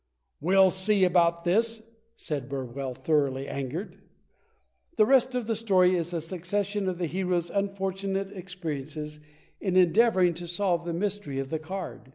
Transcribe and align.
"We'll 0.39 0.71
see 0.71 1.03
about 1.03 1.43
this," 1.43 1.83
said 2.17 2.49
Burwell, 2.49 2.95
thoroughly 2.95 3.47
angered. 3.47 4.01
The 4.95 5.05
rest 5.05 5.35
of 5.35 5.45
the 5.45 5.55
story 5.55 5.93
is 5.95 6.11
a 6.11 6.19
succession 6.19 6.89
of 6.89 6.97
the 6.97 7.05
hero's 7.05 7.51
unfor 7.51 7.93
tunate 7.93 8.35
experiences 8.35 9.19
in 9.59 9.75
endeavoring 9.75 10.33
to 10.33 10.47
solve 10.47 10.85
the 10.85 10.93
mystery 10.93 11.37
of 11.37 11.49
the 11.51 11.59
card. 11.59 12.09